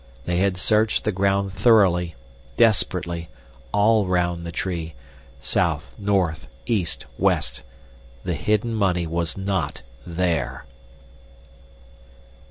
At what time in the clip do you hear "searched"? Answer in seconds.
0.57-1.03